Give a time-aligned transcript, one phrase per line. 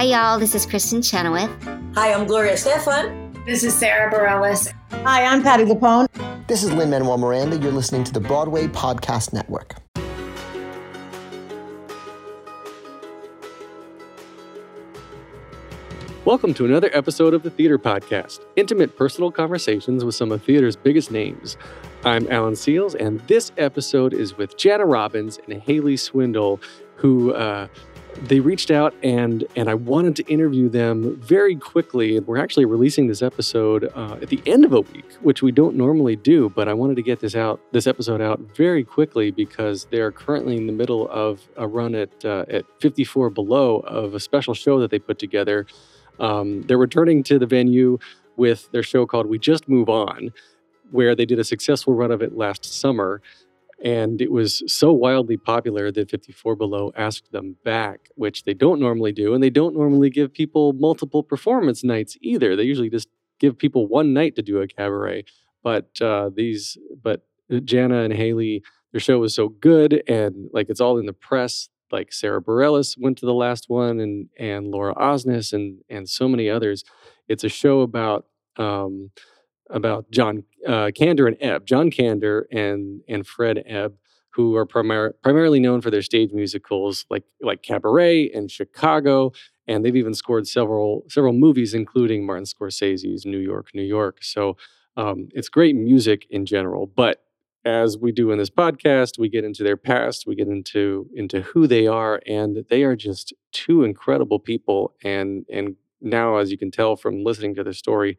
[0.00, 0.38] Hi, y'all.
[0.38, 1.50] This is Kristin Chenoweth.
[1.94, 3.44] Hi, I'm Gloria Estefan.
[3.44, 4.72] This is Sara Bareilles.
[5.04, 6.08] Hi, I'm Patti LuPone.
[6.46, 7.58] This is Lin Manuel Miranda.
[7.58, 9.74] You're listening to the Broadway Podcast Network.
[16.24, 20.76] Welcome to another episode of the Theater Podcast, intimate personal conversations with some of theater's
[20.76, 21.58] biggest names.
[22.06, 26.58] I'm Alan Seales, and this episode is with Jana Robbins and Haley Swindal,
[26.94, 27.68] who uh,
[28.22, 32.16] they reached out and and I wanted to interview them very quickly.
[32.16, 35.52] And we're actually releasing this episode uh, at the end of a week, which we
[35.52, 36.48] don't normally do.
[36.50, 40.56] But I wanted to get this out, this episode out very quickly because they're currently
[40.56, 44.80] in the middle of a run at uh, at 54 Below of a special show
[44.80, 45.66] that they put together
[46.20, 47.98] um, they're returning to the venue
[48.36, 50.32] with their show called We Just Move On,
[50.90, 53.22] where they did a successful run of it last summer.
[53.82, 58.80] And it was so wildly popular that 54 Below asked them back, which they don't
[58.80, 59.32] normally do.
[59.32, 62.56] And they don't normally give people multiple performance nights either.
[62.56, 65.24] They usually just give people one night to do a cabaret.
[65.62, 67.26] But uh, these, but
[67.64, 71.68] Jana and Haley, their show was so good and like it's all in the press
[71.92, 76.28] like Sara Bareilles went to the last one, and and Laura Osnes, and and so
[76.28, 76.84] many others.
[77.28, 78.26] It's a show about
[78.56, 79.10] um,
[79.70, 83.94] about John uh, Kander and Ebb, John Kander and and Fred Ebb,
[84.30, 89.32] who are primar- primarily known for their stage musicals like like Cabaret and Chicago,
[89.66, 94.22] and they've even scored several several movies, including Martin Scorsese's New York, New York.
[94.22, 94.56] So
[94.96, 97.22] um, it's great music in general, but
[97.64, 101.42] as we do in this podcast, we get into their past, we get into into
[101.42, 104.94] who they are, and they are just two incredible people.
[105.04, 108.16] And and now, as you can tell from listening to their story,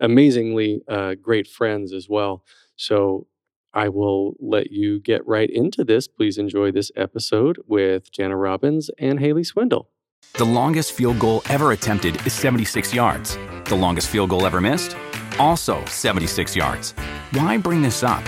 [0.00, 2.44] amazingly uh, great friends as well.
[2.76, 3.26] So
[3.72, 6.08] I will let you get right into this.
[6.08, 9.86] Please enjoy this episode with Jana Robbins and Haley Swindal.
[10.34, 13.36] The longest field goal ever attempted is 76 yards.
[13.64, 14.96] The longest field goal ever missed?
[15.38, 16.92] Also 76 yards.
[17.32, 18.24] Why bring this up?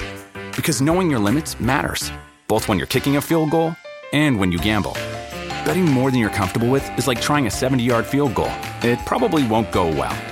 [0.54, 2.12] Because knowing your limits matters,
[2.48, 3.74] both when you're kicking a field goal
[4.12, 4.92] and when you gamble.
[5.64, 8.52] Betting more than you're comfortable with is like trying a 70 yard field goal.
[8.82, 10.31] It probably won't go well.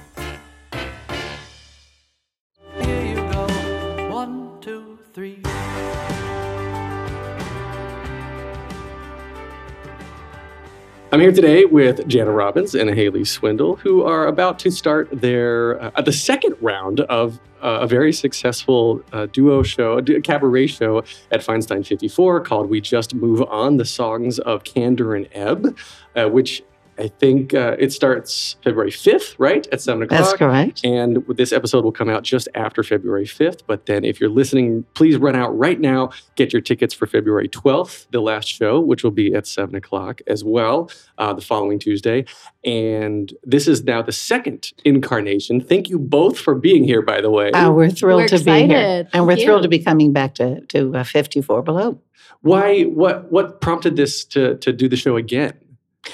[11.13, 15.81] I'm here today with Jana Robbins and Haley Swindal, who are about to start their
[15.83, 20.99] uh, the second round of uh, a very successful uh, duo show, a cabaret show
[21.31, 25.77] at Feinstein 54 called "We Just Move On: The Songs of Kander and Ebb,"
[26.15, 26.63] uh, which
[27.01, 29.65] I think uh, it starts February 5th, right?
[29.71, 30.19] At 7 o'clock.
[30.19, 30.81] That's correct.
[30.83, 33.61] And this episode will come out just after February 5th.
[33.65, 36.11] But then if you're listening, please run out right now.
[36.35, 40.21] Get your tickets for February 12th, the last show, which will be at 7 o'clock
[40.27, 42.23] as well, uh, the following Tuesday.
[42.63, 45.59] And this is now the second incarnation.
[45.59, 47.49] Thank you both for being here, by the way.
[47.55, 48.67] Oh, we're thrilled We're to excited.
[48.67, 49.07] be here.
[49.11, 49.45] And we're you.
[49.45, 51.99] thrilled to be coming back to, to uh, 54 Below.
[52.41, 52.83] Why?
[52.83, 53.31] What?
[53.31, 55.53] What prompted this to to do the show again?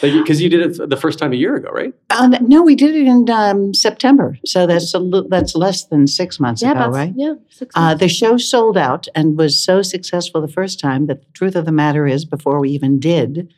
[0.02, 1.94] Because you did it the first time a year ago, right?
[2.09, 4.38] Uh, no, we did it in um, September.
[4.46, 7.14] So that's a li- that's less than six months Yeah, ago, about right?
[7.16, 11.22] yeah, six Uh, the show sold out and was so successful the first time that
[11.22, 13.52] the truth of the matter is, before we even did,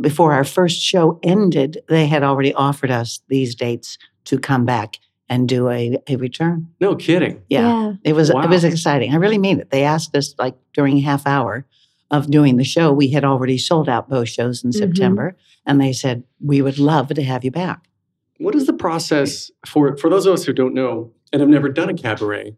[0.00, 4.98] before our first show ended, they had already offered us these dates to come back
[5.28, 6.66] and do a, a return.
[6.80, 7.40] No kidding.
[7.48, 7.94] Yeah.
[8.04, 8.42] It was Wow.
[8.42, 9.12] it was exciting.
[9.12, 9.70] I really mean it.
[9.70, 11.64] They asked us like during half hour
[12.10, 12.92] of doing the show.
[12.92, 14.74] We had already sold out both shows in Mhm.
[14.74, 15.36] September,
[15.66, 17.88] and they said we would love to have you back.
[18.38, 21.68] What is the process for for those of us who don't know and have never
[21.68, 22.54] done a cabaret?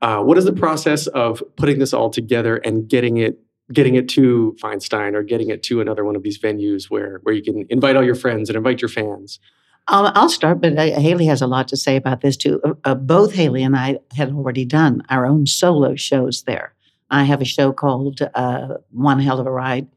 [0.00, 3.38] Uh, what is the process of putting this all together and getting it
[3.72, 7.34] getting it to Feinstein or getting it to another one of these venues where where
[7.34, 9.40] you can invite all your friends and invite your fans?
[9.88, 12.60] Um, I'll start, but uh, Haley has a lot to say about this too.
[12.64, 16.72] Uh, uh, both Haley and I had already done our own solo shows there.
[17.10, 19.88] I have a show called uh, One Hell of a Ride.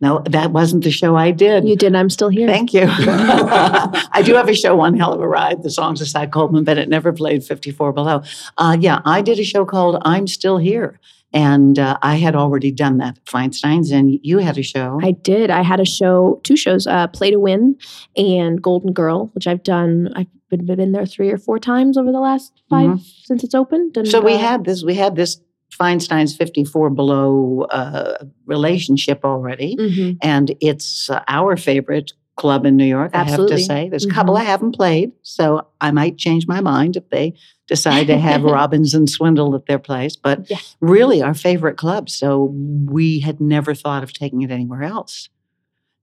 [0.00, 1.66] No, that wasn't the show I did.
[1.66, 1.94] you did.
[1.94, 2.46] I'm still here.
[2.46, 2.82] Thank you.
[2.88, 5.62] I do have a show, One Hell of a Ride.
[5.62, 8.22] The songs of Cy Coleman, but it never played 54 Below.
[8.58, 11.00] Uh, yeah, I did a show called I'm Still Here.
[11.32, 15.00] And uh, I had already done that at Feinstein's, and you had a show.
[15.02, 15.50] I did.
[15.50, 17.76] I had a show, two shows, uh, Play to Win
[18.16, 20.12] and Golden Girl, which I've done.
[20.14, 23.96] I've been, been there three or four times over the last 5 since it's opened.
[23.96, 24.84] And, so we uh, had this.
[24.84, 25.40] We had this
[25.74, 30.18] Feinstein's 54 Below uh, relationship already, mhm.
[30.22, 33.12] and it's uh, our favorite club in New York.
[33.14, 34.40] I have to say, there's a couple Mhm.
[34.40, 37.34] I haven't played, so I might change my mind if they
[37.68, 40.16] decide to have Robbins and Swindal at their place.
[40.16, 40.58] But Yeah.
[40.80, 42.10] really, our favorite club.
[42.10, 42.52] So
[42.86, 45.28] we had never thought of taking it anywhere else.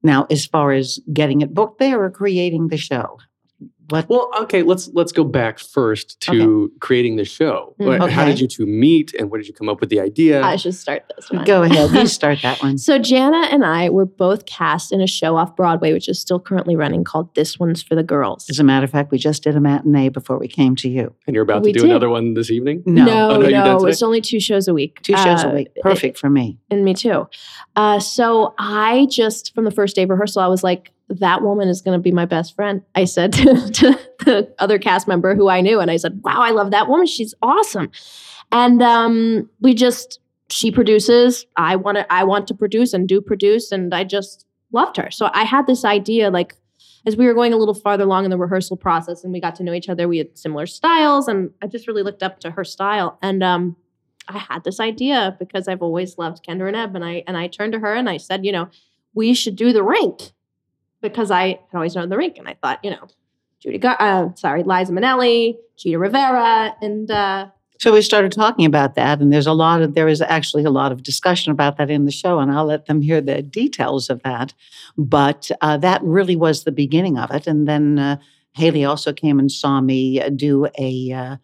[0.04, 3.18] Now, as far as getting it booked there or creating the show,
[3.92, 4.10] what?
[4.10, 7.76] Well, okay, let's let's go back first to creating the show.
[7.80, 7.98] Mm.
[8.00, 8.26] How Okay.
[8.26, 10.42] did you two meet, and where did you come up with the idea?
[10.42, 11.44] I should start this one.
[11.46, 12.78] Go ahead, you start that one.
[12.78, 16.40] So Jana and I were both cast in a show off Broadway, which is still
[16.40, 19.44] currently running, called "This One's for the Girls." As a matter of fact, we just
[19.44, 21.14] did a matinee before we came to you.
[21.28, 21.92] and you're about We to do did.
[21.92, 22.84] another one this evening.
[22.86, 25.02] no, Oh, no, no, it's only two shows a week.
[25.04, 25.68] Two shows a Uh, week.
[25.82, 26.58] Perfect for me.
[26.70, 27.28] and me too.
[27.76, 31.68] Uh, so I just from the first day of rehearsal, I was like, "That woman
[31.68, 35.36] is going to be my best friend." I said to, to the other cast member
[35.36, 37.08] who I knew, and I said, "Wow, I love that woman.
[37.08, 37.92] She's awesome."
[38.52, 40.20] And um, we just
[40.50, 41.46] she produces.
[41.56, 42.14] I want to.
[42.14, 45.12] I want to produce and do produce, and I just loved her.
[45.12, 46.56] So I had this idea, like
[47.06, 49.56] as we were going a little farther along in the rehearsal process, and we got
[49.56, 50.08] to know each other.
[50.08, 53.18] We had similar styles, and I just really looked up to her style.
[53.22, 53.76] And um,
[54.28, 57.48] I had this idea because I've always loved Kander and Ebb, and I and I
[57.48, 58.70] turned to her and I said, you know,
[59.14, 60.32] we should do the rink
[61.02, 63.08] because I had always known the rink, and I thought, you know,
[63.60, 67.48] Judy, Gar- uh, sorry, Liza Minnelli, Chita Rivera, and uh,
[67.80, 70.70] So we started talking about that, and there's a lot of there is actually a
[70.70, 74.10] lot of discussion about that in the show, and I'll let them hear the details
[74.10, 74.54] of that.
[74.98, 78.18] But uh, that really was the beginning of it, and then uh,
[78.54, 81.38] Haley also came and saw me uh, do a uh,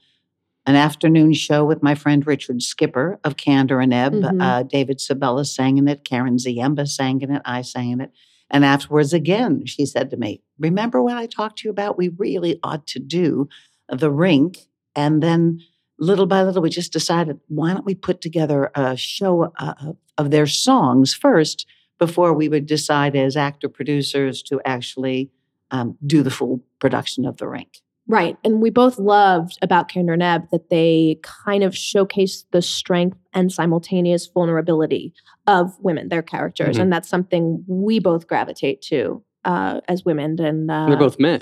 [0.66, 4.14] an afternoon show with my friend Richard Skipper of Kander and Ebb.
[4.14, 4.42] Mhm.
[4.42, 8.12] Uh, David Sabella sang in it, Karen Ziemba sang in it, I sang in it.
[8.50, 11.98] And afterwards, again, she said to me, Remember what I talked to you about?
[11.98, 13.50] We really ought to do
[13.90, 14.60] the rink.
[14.96, 15.62] And then
[16.00, 20.32] little by little, we just decided, why don't we put together a show uh, of
[20.32, 21.66] their songs first
[22.00, 25.32] before we would decide as actor producers to actually
[25.72, 27.82] um, do the full production of the rink.
[28.10, 28.38] Right.
[28.44, 33.18] And we both loved about Kander and Ebb that they kind of showcased the strength
[33.34, 35.14] and simultaneous vulnerability
[35.46, 36.78] of women, their characters.
[36.78, 36.82] Mhm.
[36.84, 40.40] And that's something we both gravitate to uh, as women.
[40.40, 41.42] And uh, they're both men.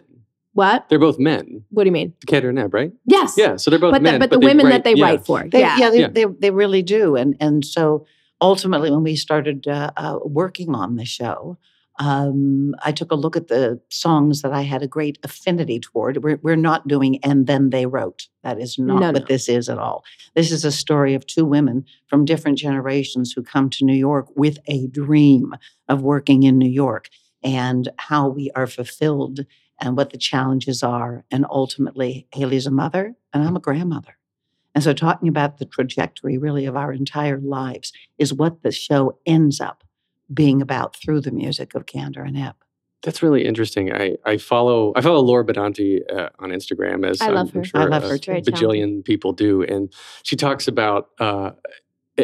[0.53, 0.89] what?
[0.89, 1.63] They're both men.
[1.69, 2.13] What do you mean?
[2.27, 2.91] Kander and Ebb, right?
[3.05, 3.35] Yes.
[3.37, 4.13] Yeah, so they're both But, men.
[4.15, 5.03] the, but the women write- that they yeah.
[5.05, 5.45] write for.
[5.47, 5.77] They, yeah.
[5.77, 6.07] yeah, they, Yeah.
[6.07, 7.15] They, they really do.
[7.15, 8.05] And, and so
[8.41, 11.57] ultimately, when we started uh, uh, working on the show,
[11.97, 16.23] um, I took a look at the songs that I had a great affinity toward.
[16.23, 18.27] We're, we're not doing and then they wrote.
[18.43, 19.25] That is not No, what no.
[19.27, 20.03] this is at all.
[20.35, 24.27] This is a story of two women from different generations who come to New York
[24.35, 25.55] with a dream
[25.87, 27.09] of working in New York
[27.41, 29.45] and how we are fulfilled
[29.79, 31.23] and what the challenges are.
[31.31, 34.17] And ultimately, Haley's a mother and I'm a grandmother.
[34.73, 39.17] And so, talking about the trajectory really of our entire lives is what the show
[39.25, 39.84] ends up
[40.33, 42.55] being about through the music of Kander and Ebb.
[43.03, 43.93] That's really interesting.
[43.93, 47.61] I, I follow I follow Laura Benanti uh, on Instagram as I love I'm, I'm
[47.61, 47.63] her.
[47.63, 48.31] sure I love a her too.
[48.31, 49.93] Very bajillion people do, and
[50.23, 51.51] she talks about uh,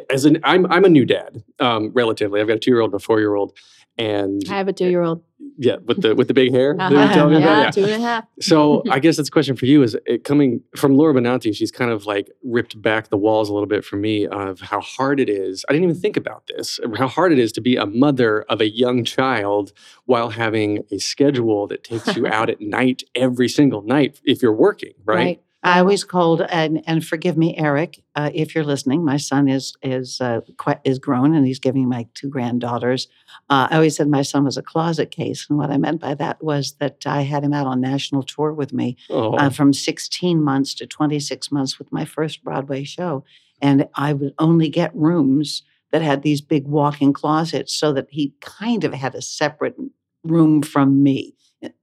[0.09, 2.42] as an I'm I'm a new dad, um, relatively.
[2.42, 3.56] I've got a two year old and a four year old,
[3.98, 5.24] and I have a two year old.
[5.62, 6.75] Yeah, with the with the big hair.
[6.80, 6.94] Uh-huh.
[6.94, 7.58] were telling me about?
[7.58, 7.69] Yeah, Yeah.
[7.72, 8.25] two and a half.
[8.40, 11.56] So I guess that's a question for you: Is it coming from Laura Benanti?
[11.56, 14.81] She's kind of like ripped back the walls a little bit for me of how
[14.81, 15.63] hard it is.
[15.69, 16.80] I didn't even think about this.
[16.98, 19.72] How hard it is to be a mother of a young child
[20.06, 24.52] while having a schedule that takes you out at night every single night if you're
[24.54, 25.42] working, right?
[25.63, 29.06] I always called and and forgive me, Eric, uh, if you're listening.
[29.06, 33.08] My son is is uh, quite is grown and he's giving my two granddaughters.
[33.50, 36.15] Uh, I always said my son was a closet case, and what I meant by
[36.15, 39.72] that was that I had him out on national tour with me Oh, uh, from
[39.74, 43.24] 16 months to 26 months with my first Broadway show.
[43.62, 48.08] And I would only get rooms that had these big walk in closets so that
[48.10, 49.75] he kind of had a separate
[50.24, 51.36] room from me.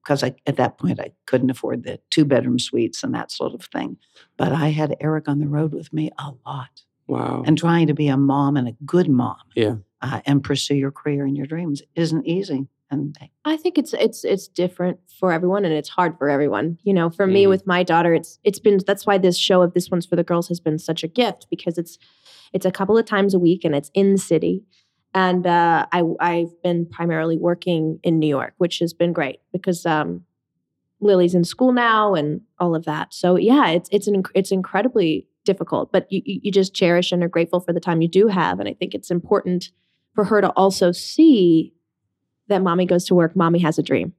[0.09, 3.53] Because I, at that point, I couldn't afford the two bedroom suites and that sort
[3.53, 3.99] of thing.
[4.39, 7.43] But I had Eric on the road with me a lot wow.
[7.47, 9.75] and trying to be a mom and a good mom Yeah.
[10.01, 12.69] uh, and pursue your career and your dreams isn't easy.
[12.91, 16.79] And I think it's it's it's different for everyone and it's hard for everyone.
[16.85, 17.51] You know, for me Mhm.
[17.51, 20.25] with my daughter, it's it's been that's why this show of this one's for the
[20.25, 21.99] girls has been such a gift because it's
[22.55, 24.63] it's a couple of times a week and it's in the city.
[25.15, 29.87] And uh, I I've been primarily working in New York, which has been great because
[29.87, 30.23] um,
[31.01, 33.15] Lily's in school now and all of that.
[33.15, 37.23] So yeah, it's it's an inc- it's incredibly difficult, but you you just cherish and
[37.25, 38.61] are grateful for the time you do have.
[38.61, 39.71] And I think it's important
[40.15, 41.73] for her to also see
[42.49, 44.13] that mommy goes to work, mommy has a dream,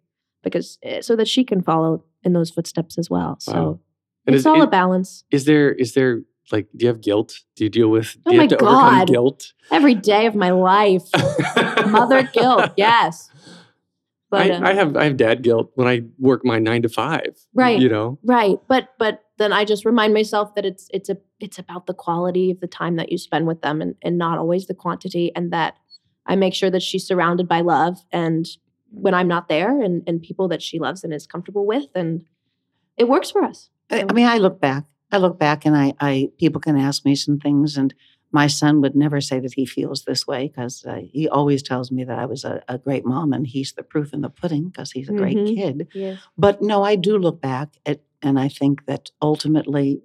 [0.44, 3.38] because eh, so that she can follow in those footsteps as well.
[3.40, 3.80] So Wow.
[4.28, 5.24] It's is- all is- a balance.
[5.32, 7.40] Is there is there like do you have guilt?
[7.56, 9.08] Do you deal with do Oh you my have to overcome God.
[9.08, 9.54] guilt?
[9.72, 11.04] Every day of my life,
[11.88, 12.72] mother guilt.
[12.78, 13.30] Yes.
[14.32, 16.90] But I, uh, I have I have dad guilt when I work my nine to
[16.90, 17.36] five.
[17.54, 17.80] Right.
[17.80, 18.20] You know.
[18.24, 18.58] Right.
[18.68, 22.52] But but then I just remind myself that it's it's a it's about the quality
[22.52, 25.52] of the time that you spend with them and, and not always the quantity and
[25.52, 25.76] that
[26.26, 28.48] I make sure that she's surrounded by love and
[28.92, 32.26] when I'm not there and, and people that she loves and is comfortable with and
[32.98, 33.70] it works for us.
[33.90, 34.84] I, I mean, I look back.
[35.12, 37.94] I look back, and I, I people can ask me some things, and
[38.32, 41.92] my son would never say that he feels this way because uh, he always tells
[41.92, 44.70] me that I was a, a great mom, and he's the proof in the pudding
[44.70, 45.56] because he's a great Mhm.
[45.56, 45.88] kid.
[45.94, 46.20] Yes.
[46.38, 50.02] But no, I do look back at, and I think that ultimately,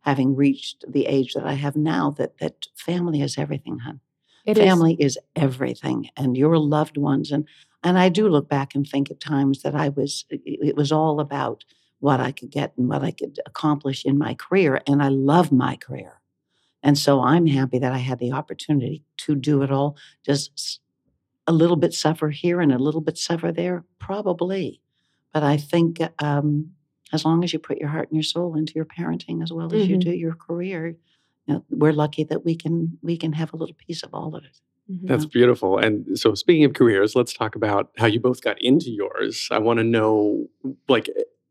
[0.00, 4.00] having reached the age that I have now, that that family is everything, hon.
[4.46, 4.64] It is.
[4.64, 5.18] family is.
[5.36, 7.44] everything, and your loved ones, and
[7.82, 10.24] and I do look back and think at times that I was.
[10.30, 11.64] It was all about
[12.00, 15.50] what I could get and what I could accomplish in my career, and I love
[15.52, 16.20] my career,
[16.82, 19.96] and so I'm happy that I had the opportunity to do it all.
[20.24, 20.80] Just
[21.46, 24.80] a little bit suffer here and a little bit suffer there, probably,
[25.32, 26.00] but I think.
[26.22, 26.70] Um,
[27.10, 29.72] as long as you put your heart and your soul into your parenting as well
[29.74, 30.00] as you Mhm.
[30.02, 30.88] do your career,
[31.46, 34.36] you know, we're lucky that we can we can have a little piece of all
[34.36, 34.60] of it.
[34.92, 35.06] Mhm.
[35.08, 35.78] That's beautiful.
[35.78, 39.48] And so, speaking of careers, let's talk about how you both got into yours.
[39.50, 40.48] I want to know,
[40.86, 41.08] like,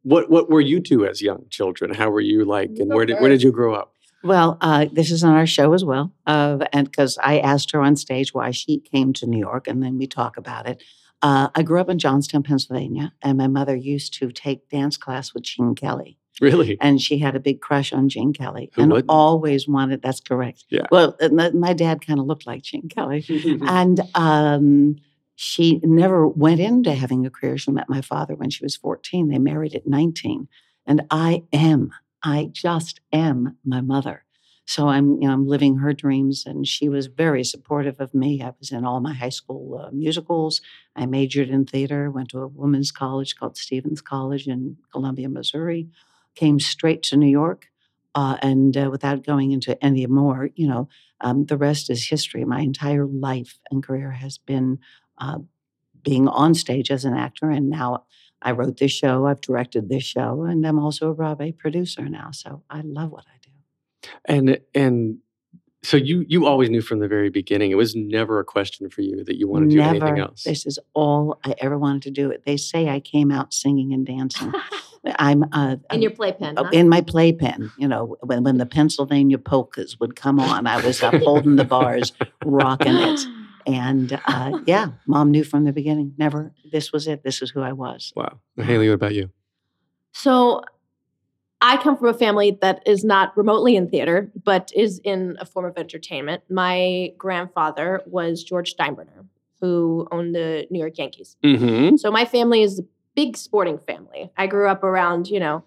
[0.08, 1.94] what what were you two as young children?
[1.94, 3.94] How were you like, and where did where did you grow up?
[4.24, 7.82] Well, uh, this is on our show as well, uh, and because I asked her
[7.82, 10.82] on stage why she came to New York, and then we talk about it.
[11.22, 15.34] Uh, I grew up in Johnstown, Pennsylvania, and my mother used to take dance class
[15.34, 16.78] with Gene Kelly, Really?
[16.82, 19.10] and she had a big crush on Gene Kelly, Who and wouldn't?
[19.10, 20.02] always wanted.
[20.02, 20.66] That's correct.
[20.70, 20.86] Yeah.
[20.92, 23.24] Well, uh, my, my dad kind of looked like Gene Kelly,
[23.68, 24.98] and um,
[25.40, 27.60] she never went into having a career.
[27.60, 29.28] She met my father when she was 14.
[29.28, 30.48] They married at 19.
[30.88, 31.92] And I am,
[32.24, 34.26] I just am my mother.
[34.66, 38.42] So I'm, you know, I'm living her dreams, and she was very supportive of me.
[38.42, 40.60] I was in all my high school uh, musicals.
[40.96, 45.88] I majored in theater, went to a women's college called Stephens College in Columbia, Missouri,
[46.34, 47.68] came straight to New York,
[48.16, 50.90] uh, and uh, without going into any more, you know,
[51.22, 52.44] um, the rest is history.
[52.44, 54.80] My entire life and career has been
[55.18, 55.40] uh,
[56.04, 58.06] being on stage as an actor, and now
[58.42, 62.30] I wrote this show, I've directed this show, and I'm also a Broadway producer now.
[62.32, 64.10] So I love what I do.
[64.26, 65.18] and and
[65.84, 67.72] so you you always knew from the very beginning.
[67.72, 70.44] It was never a question for you that you wanted to do anything else.
[70.44, 72.34] This is all I ever wanted to do.
[72.46, 74.52] They say I came out singing and dancing.
[75.20, 76.56] I'm uh, In your playpen.
[76.58, 76.70] Oh, huh?
[76.74, 81.02] in my playpen, you know, when, when the Pennsylvania polkas would come on, I was
[81.02, 82.12] up holding the bars,
[82.44, 83.22] rocking it.
[83.68, 86.14] And uh, yeah, mom knew from the beginning.
[86.18, 87.24] Never, this was it.
[87.24, 88.14] This is who I was.
[88.16, 88.40] wow.
[88.58, 89.30] Haley, what about you?
[90.14, 90.64] So
[91.62, 95.46] I come from a family that is not remotely in theater, but is in a
[95.46, 96.44] form of entertainment.
[96.50, 99.26] My grandfather was George Steinbrenner,
[99.60, 101.36] who owned the New York Yankees.
[101.44, 101.98] Mm-hmm.
[101.98, 102.84] So my family is a
[103.16, 104.32] big sporting family.
[104.38, 105.64] I grew up around, you know,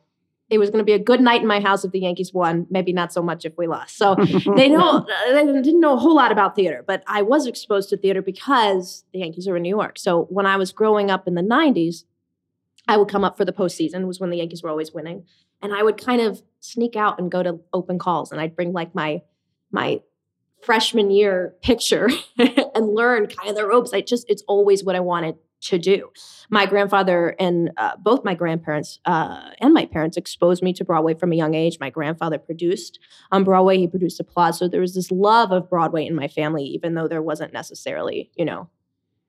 [0.50, 2.66] it was going to be a good night in my house if the Yankees won,
[2.70, 3.96] maybe not so much if we lost.
[3.96, 4.14] So
[4.56, 7.96] they know they didn't know a whole lot about theater, but I was exposed to
[7.96, 9.98] theater because the Yankees are in New York.
[9.98, 12.04] So when I was growing up in the 90s,
[12.88, 15.24] I would come up for the postseason, was when the Yankees were always winning.
[15.62, 18.72] And I would kind of sneak out and go to open calls and I'd bring
[18.72, 19.22] like my
[19.70, 20.00] my
[20.62, 23.92] freshman year picture and learn kind of the ropes.
[23.92, 26.10] I just it's always what I wanted to do.
[26.48, 31.14] My grandfather and uh, both my grandparents uh, and my parents exposed me to Broadway
[31.14, 31.78] from a young age.
[31.80, 32.98] My grandfather produced
[33.30, 33.78] on Broadway.
[33.78, 34.58] He produced applause.
[34.58, 38.30] So there was this love of Broadway in my family, even though there wasn't necessarily,
[38.36, 38.68] you know,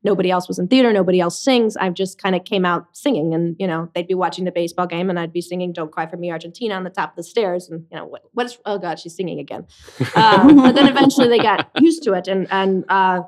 [0.03, 1.77] nobody else was in theater, nobody else sings.
[1.77, 4.87] I've just kind of came out singing, and you know, they'd be watching the baseball
[4.87, 7.23] game, and I'd be singing "Don't Cry for Me, Argentina" on the top of the
[7.23, 8.57] stairs, and you know, what, what is?
[8.65, 9.67] Oh God, she's singing again.
[10.13, 13.21] Uh, but then eventually they got used to it, and and uh,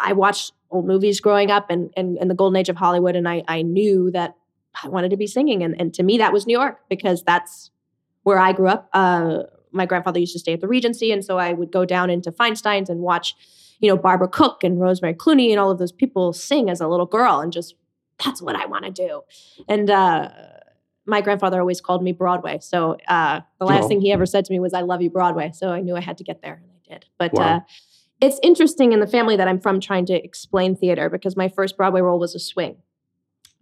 [0.00, 3.28] I watched old movies growing up, and and in the golden age of Hollywood, and
[3.28, 4.36] I I knew that
[4.82, 7.70] I wanted to be singing, and and to me that was New York because that's
[8.24, 8.88] where I grew up.
[8.92, 12.10] Uh, my grandfather used to stay at the Regency, and so I would go down
[12.10, 13.34] into Feinstein's and watch,
[13.80, 16.88] you know, Barbara Cook and Rosemary Clooney and all of those people sing as a
[16.88, 17.74] little girl, and just
[18.24, 19.22] that's what I want to do.
[19.68, 20.30] And uh,
[21.06, 23.88] my grandfather always called me Broadway, so uh, the last Oh.
[23.88, 26.00] thing he ever said to me was "I love you, Broadway." So I knew I
[26.00, 27.06] had to get there, and I did.
[27.18, 27.64] But Wow.
[28.20, 31.76] It's interesting in the family that I'm from trying to explain theater because my first
[31.76, 32.76] Broadway role was a swing.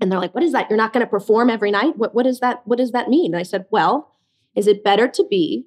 [0.01, 0.69] And they're like, what is that?
[0.69, 1.97] You're not going to perform every night?
[1.97, 3.35] What, what, is that, what does that mean?
[3.35, 4.11] And I said, well,
[4.55, 5.67] is it better to be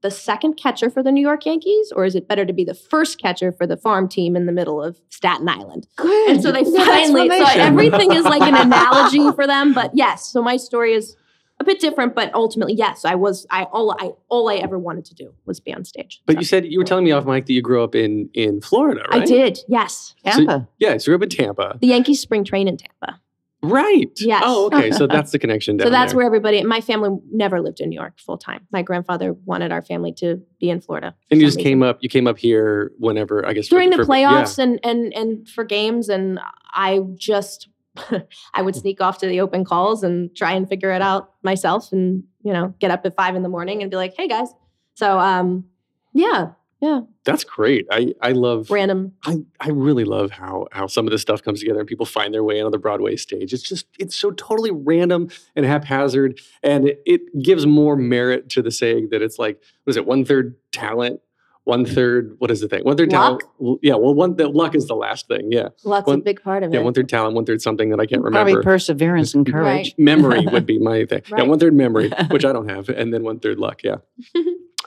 [0.00, 2.74] the second catcher for the New York Yankees, or is it better to be the
[2.74, 5.88] first catcher for the farm team in the middle of Staten Island?
[5.96, 6.30] Good.
[6.30, 9.74] And so they finally, so everything is like an analogy for them.
[9.74, 11.16] But yes, so my story is
[11.60, 13.46] a bit different, but ultimately, yes, I was.
[13.50, 16.20] I all I all I ever wanted to do was be on stage.
[16.26, 18.30] But So, you said you were telling me off mic that you grew up in
[18.34, 19.22] in Florida, right?
[19.22, 19.58] I did.
[19.68, 20.68] Yes, Tampa.
[20.78, 21.78] Yeah, so you grew up in Tampa.
[21.80, 23.20] the Yankees spring train in Tampa.
[23.60, 24.12] Right.
[24.18, 24.44] Yes.
[24.46, 24.92] Oh, okay.
[24.92, 26.18] So that's the connection down so that's there.
[26.18, 26.62] where everybody.
[26.62, 28.64] My family never lived in New York full time.
[28.70, 31.16] My grandfather wanted our family to be in Florida.
[31.32, 31.68] and you just reason.
[31.68, 31.98] came up.
[32.00, 35.48] You came up here whenever I guess for- during the for- playoffs and and and
[35.48, 36.38] for games, and
[36.72, 37.68] I just
[38.54, 41.92] I would sneak off to the open calls and try and figure it out myself,
[41.92, 44.48] and you know get up at five in the morning and be like, hey guys.
[44.94, 45.64] So um,
[46.12, 47.86] yeah, yeah, That's great.
[47.90, 48.70] I I love.
[48.70, 49.12] random.
[49.24, 52.32] I, I really love how how some of this stuff comes together and people find
[52.32, 53.52] their way onto the Broadway stage.
[53.52, 58.62] It's just it's so totally random and haphazard, and it, it gives more merit to
[58.62, 61.20] the saying that it's like what is it one third talent,
[61.68, 63.42] one third what is the thing one third talent?
[63.82, 65.52] Yeah, well one the luck is the last thing.
[65.52, 66.74] Yeah, Luck's One- a big part of it.
[66.74, 66.84] yeah, it.
[66.84, 68.50] one third talent, one third something that I can't remember.
[68.52, 69.64] Probably perseverance and courage.
[69.88, 69.94] Right.
[69.98, 71.22] memory would be my thing.
[71.28, 73.82] Yeah, one third memory, which I don't have, and then one third luck.
[73.84, 73.96] Yeah.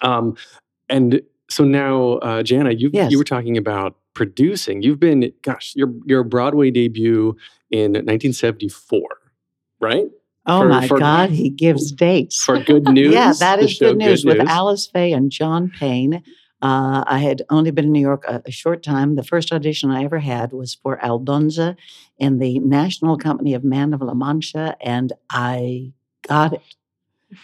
[0.02, 0.36] um,
[0.90, 3.12] and so now, uh, Jana, you Yes.
[3.12, 4.82] you were talking about producing.
[4.82, 7.36] You've been, gosh, your your Broadway debut
[7.70, 9.02] in 1974,
[9.80, 10.06] right?
[10.48, 12.44] Oh For- my for- God, he gives dates.
[12.44, 13.14] For Good News.
[13.14, 16.24] yeah, that is the is show good news with Alice Faye and John Payne.
[16.62, 19.16] Uh, I had only been in New York a, a short time.
[19.16, 21.76] The first audition I ever had was for Aldonza
[22.20, 25.92] in the National Company of Man of La Mancha, and I
[26.28, 26.62] got it.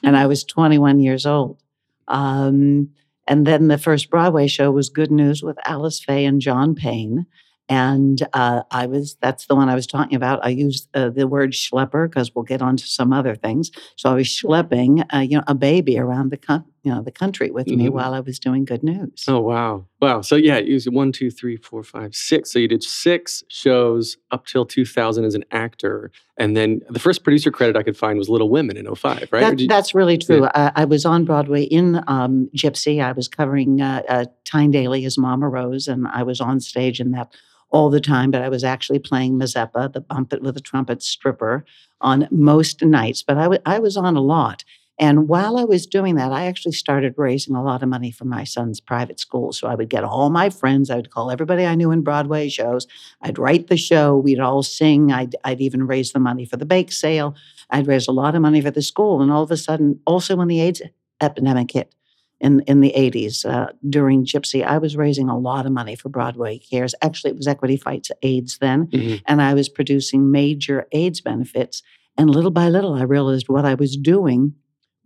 [0.04, 1.62] and I was 21 years old.
[2.08, 2.90] Um,
[3.28, 7.26] and then the first Broadway show was Good News with Alice Faye and John Payne.
[7.70, 10.40] And uh, I was, that's the one I was talking about.
[10.46, 13.72] I used uh, the word schlepper because we'll get on to some other things.
[13.98, 17.12] So I was schlepping, uh, you know, a baby around the, co- you know, the
[17.12, 17.92] country with me Mhm.
[17.92, 19.26] while I was doing Good News.
[19.28, 20.22] Oh wow, wow!
[20.22, 22.50] So yeah, you was one, two, three, four, five, six.
[22.52, 27.24] So you did six shows up till 2000 as an actor, and then the first
[27.26, 29.42] producer credit I could find was Little Women in 05, right?
[29.42, 30.46] That, you- that's really true.
[30.56, 33.04] I, I was on Broadway in um, Gypsy.
[33.04, 37.02] I was covering uh, uh, Tyne Daly as Mama Rose, and I was on stage
[37.02, 37.36] in that
[37.70, 38.32] all the time.
[38.32, 41.66] But I was actually playing Mazeppa, the bump it with a trumpet stripper,
[42.00, 43.24] on most nights.
[43.24, 44.64] But I wa- I was on a lot.
[45.00, 48.26] And while I was doing that, I actually started raising a lot of money for
[48.26, 49.52] my son's private school.
[49.54, 52.50] So I would get all my friends, I would call everybody I knew in Broadway
[52.50, 52.88] shows.
[53.22, 55.12] I'd write the show, we'd all sing.
[55.12, 57.36] I'd, I'd even raise the money for the bake sale.
[57.70, 59.22] I'd raise a lot of money for the school.
[59.22, 60.82] And all of a sudden, also when the AIDS
[61.22, 61.94] epidemic hit
[62.40, 66.10] in, in the 80s uh, during Gypsy, I was raising a lot of money for
[66.10, 66.96] Broadway Cares.
[67.04, 68.88] Actually, it was Equity Fights AIDS then.
[68.88, 69.22] Mhm.
[69.28, 71.84] And I was producing major AIDS benefits.
[72.18, 74.54] And little by little, I realized what I was doing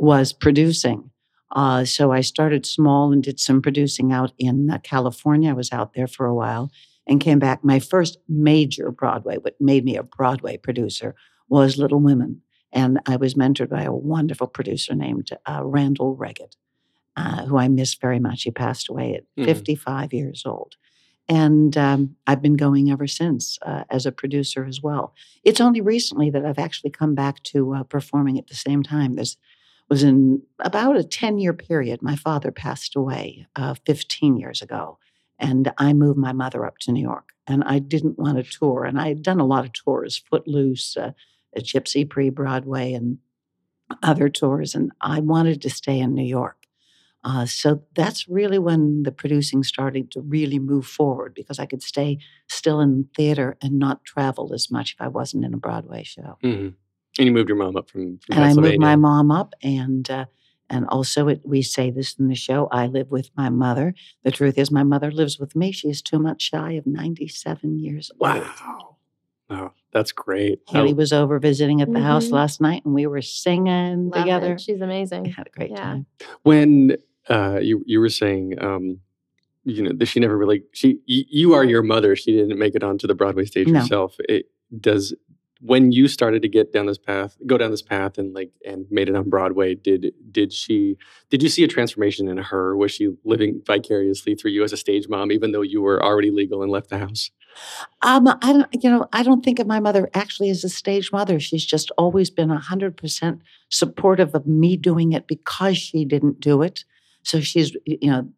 [0.01, 1.11] was producing.
[1.55, 5.51] Uh, so I started small and did some producing out in uh, California.
[5.51, 6.71] I was out there for a while
[7.05, 7.63] and came back.
[7.63, 11.13] My first major Broadway, what made me a Broadway producer,
[11.49, 12.41] was Little Women.
[12.73, 16.55] And I was mentored by a wonderful producer named uh, Randall Wreghitt,
[17.15, 18.43] uh, who I miss very much.
[18.43, 19.45] He passed away at Mhm.
[19.45, 20.75] 55 years old.
[21.29, 25.13] And um, I've been going ever since uh, as a producer as well.
[25.43, 29.15] It's only recently that I've actually come back to uh, performing at the same time.
[29.15, 29.37] This
[29.91, 32.01] was in about a 10 year period.
[32.01, 34.97] My father passed away uh, 15 years ago,
[35.37, 37.33] and I moved my mother up to New York.
[37.45, 38.85] And I didn't want to tour.
[38.85, 41.11] And I had done a lot of tours, Footloose, uh,
[41.57, 43.17] Gypsy pre Broadway, and
[44.01, 44.73] other tours.
[44.73, 46.55] And I wanted to stay in New York.
[47.25, 51.83] Uh, so that's really when the producing started to really move forward because I could
[51.83, 56.03] stay still in theater and not travel as much if I wasn't in a Broadway
[56.03, 56.37] show.
[56.41, 56.75] Mhm.
[57.17, 60.09] And you moved your mom up from, from And I moved my mom up, and
[60.09, 60.25] uh,
[60.69, 62.67] and also it, we say this in the show.
[62.71, 63.93] I live with my mother.
[64.23, 65.71] The truth is, my mother lives with me.
[65.73, 68.21] She is two months shy of ninety-seven years old.
[68.21, 68.97] Wow,
[69.49, 70.61] wow, that's great.
[70.69, 72.33] Haley Oh, was over visiting at the house Mhm.
[72.33, 74.53] last night, and we were singing Love together.
[74.53, 74.61] it.
[74.61, 75.23] She's amazing.
[75.23, 75.81] We had a great Yeah.
[75.81, 76.05] time.
[76.43, 76.95] when
[77.29, 78.99] uh, you you were saying, um,
[79.65, 82.15] you know, she never really she y- you are your mother.
[82.15, 83.79] She didn't make it onto the Broadway stage No.
[83.79, 84.15] herself.
[84.29, 84.45] It
[84.79, 85.13] does
[85.61, 88.85] when you started to get down this path, go down this path, and like and
[88.89, 89.75] made it on Broadway.
[89.75, 90.97] Did did she
[91.29, 92.75] did you see a transformation in her?
[92.75, 96.31] Was she living vicariously through you as a stage mom, even though you were already
[96.31, 97.31] legal and left the house?
[98.01, 101.11] Um, I don't, you know, I don't think of my mother actually as a stage
[101.11, 101.39] mother.
[101.39, 106.61] She's just always been hundred percent supportive of me doing it because she didn't do
[106.61, 106.85] it.
[107.23, 108.29] So she's, you know,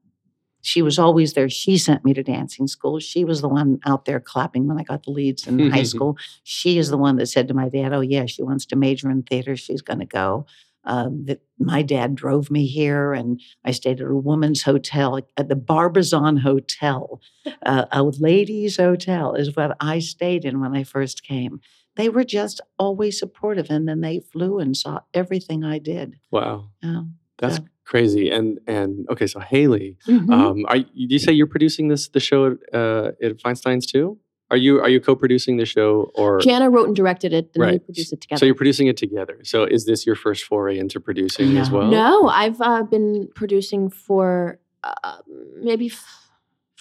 [0.63, 1.49] she was always there.
[1.49, 2.99] She sent me to dancing school.
[2.99, 6.17] She was the one out there clapping when I got the leads in high school.
[6.43, 9.12] She is the one that said to my dad, "Oh yeah, she wants to major
[9.12, 9.56] in theater.
[9.56, 10.45] She's going to go."
[10.86, 15.47] Um, that my dad drove me here, and I stayed at a woman's hotel at
[15.47, 17.21] the Barbizon Hotel
[17.65, 21.62] uh, a ladies' hotel is what I stayed in when I first came.
[21.95, 23.67] they were just always supportive.
[23.69, 26.17] And then they flew and saw everything I did.
[26.32, 26.69] Wow.
[27.38, 28.30] That's So- crazy.
[28.30, 30.32] And and okay, so Haley, Mhm.
[30.32, 34.17] um, are you, say you're producing this the show uh, at Feinstein's too?
[34.52, 37.72] Are you are you co-producing the show or Jana wrote and directed it, and we
[37.72, 37.86] Right.
[37.86, 38.39] produced it together.
[38.39, 39.39] so you're producing it together?
[39.43, 41.89] So is this your first foray into producing as well?
[41.89, 45.17] No, I've uh, been producing for uh,
[45.62, 46.23] maybe f-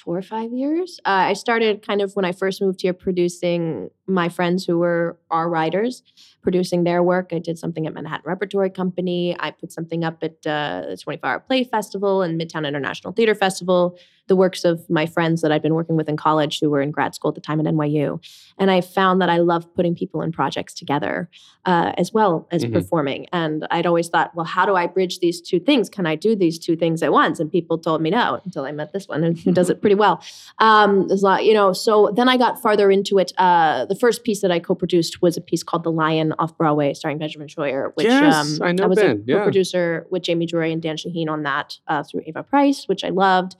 [0.02, 0.98] four or five years.
[1.04, 5.16] Uh, I started kind of when I first moved here, producing my friends who were
[5.30, 6.02] our writers,
[6.42, 7.30] producing their work.
[7.32, 9.36] I did something at Manhattan Repertory Company.
[9.38, 13.36] I put something up at uh, the 24 Hour Play Festival and Midtown International Theater
[13.36, 13.96] Festival.
[14.28, 16.90] The works of my friends that I'd been working with in college who were in
[16.92, 18.20] grad school at the time at NYU.
[18.56, 21.28] And I found that I love putting people in projects together
[21.64, 22.72] uh, as well as Mhm.
[22.72, 23.26] performing.
[23.32, 25.88] And I'd always thought, well, how do I bridge these two things?
[25.88, 27.40] Can I do these two things at once?
[27.40, 29.96] And people told me no until I met this one, and who does it pretty
[29.96, 30.22] well.
[30.61, 31.72] Um, there's a lot, you know.
[31.72, 33.32] So then I got farther into it.
[33.38, 36.94] Uh, the first piece that I co-produced was a piece called "The Lion" off Broadway,
[36.94, 37.92] starring Benjamin Scheuer.
[37.94, 39.38] Which Yes, um, I know was Ben, a yeah.
[39.38, 43.08] co-producer with Jamie Drury and Dan Shaheen on that uh, through Ava Price, which I
[43.11, 43.56] loved.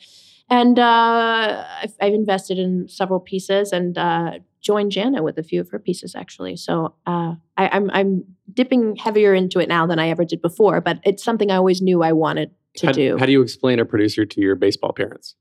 [0.53, 5.63] And uh, I've, I've invested in several pieces and uh, joined Jana with a few
[5.63, 6.57] of her pieces actually.
[6.57, 10.83] So uh, I, I'm I'm dipping heavier into it now than I ever did before.
[10.83, 13.17] But it's something I always knew I wanted to how, do.
[13.19, 15.37] how do you explain a producer to your baseball parents?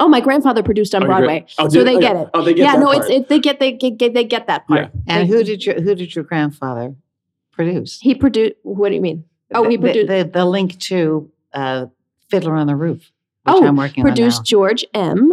[0.00, 2.22] oh, my grandfather produced on Oh, Broadway, oh, so they oh, get yeah.
[2.22, 2.28] it.
[2.32, 2.98] Oh, they get yeah, that no, part.
[2.98, 4.90] it's it, they get they get they get that part.
[5.08, 6.94] And They- who did your who did your grandfather
[7.50, 7.98] produce?
[8.00, 8.54] he produced?
[8.62, 9.24] What do you mean?
[9.52, 11.86] Oh, the, he produced the, the link to uh,
[12.30, 13.10] Fiddler on the Roof, which
[13.54, 15.32] Oh, I'm working produced on George M.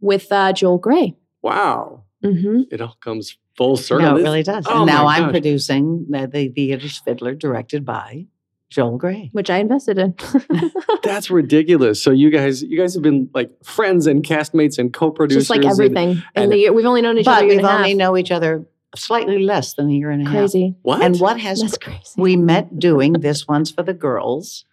[0.00, 1.14] with uh, Joel Grey.
[1.42, 2.04] Wow.
[2.22, 4.06] hmm It all comes full circle.
[4.06, 4.64] No, it really does.
[4.68, 5.30] Oh and now I'm gosh.
[5.32, 8.26] producing the, the the Yiddish Fiddler, directed by
[8.70, 9.28] Joel Grey.
[9.32, 10.14] Which I invested in.
[11.02, 12.02] That's ridiculous.
[12.02, 15.48] So you guys, you guys have been like friends and castmates and co-producers.
[15.48, 16.10] Just like everything.
[16.12, 17.98] in and- the we've only known each But other a we've and only half.
[17.98, 20.34] know each other slightly less than a year and a half.
[20.34, 20.74] Crazy.
[20.82, 21.02] what?
[21.02, 22.00] And what has That's crazy.
[22.16, 24.64] we met doing this one's for the girls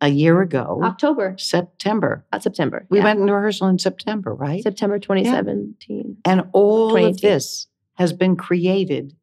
[0.00, 2.24] a year ago, October, September.
[2.32, 2.86] uh, September.
[2.90, 3.04] We yeah.
[3.04, 4.62] went into rehearsal in September, right?
[4.62, 6.18] September 2017.
[6.24, 9.14] And all of this has been created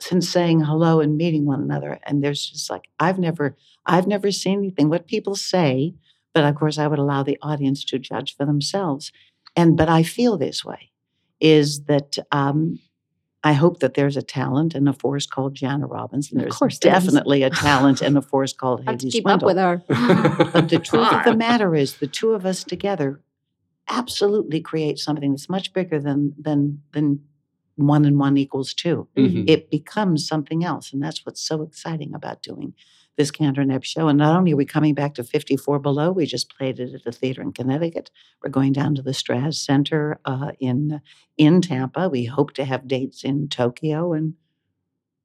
[0.00, 2.00] since saying hello and meeting one another.
[2.06, 4.88] And there's just like I've never, I've never seen anything.
[4.88, 5.94] What people say,
[6.32, 9.12] but of course I would allow the audience to judge for themselves.
[9.56, 10.90] And but I feel this way,
[11.40, 12.80] is that um,
[13.46, 16.56] I hope that there's a talent in a force called Jana Robbins, and Of there's
[16.56, 19.42] course there definitely a talent in a force called I have to Haley keep up
[19.42, 19.82] with her.
[20.52, 23.20] But the truth of the matter is, the two of us together
[23.88, 27.20] absolutely create something that's much bigger than than than
[27.76, 29.44] one and one equals 2 Mhm.
[29.48, 32.72] It becomes something else, and that's what's so exciting about doing
[33.16, 34.08] this Cantor Neb show.
[34.08, 37.04] And not only are we coming back to 54 Below, we just played it at
[37.04, 38.10] the theater in Connecticut.
[38.42, 41.00] We're going down to the Straz Center uh, in
[41.36, 42.08] in Tampa.
[42.08, 44.34] We hope to have dates in Tokyo and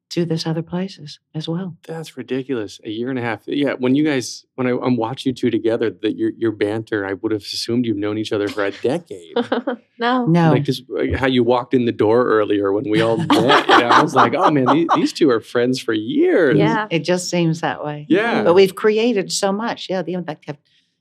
[0.10, 1.78] do this other places as well.
[1.88, 2.80] That's ridiculous.
[2.84, 3.44] A year and a half.
[3.46, 3.74] Yeah.
[3.74, 7.14] When you guys, when I, I'm watch you two together, that your your banter, I
[7.14, 9.36] would have assumed you've known each other for a decade.
[10.00, 10.26] no.
[10.26, 13.68] No, Like just like, how you walked in the door earlier when we all met.
[13.68, 16.58] you know, I was like, oh man, these, these two are friends for years.
[16.58, 16.88] Yeah.
[16.90, 18.06] it just seems that way.
[18.10, 18.44] Yeah.
[18.44, 19.90] But we've created so much.
[19.90, 20.58] Yeah, the impact have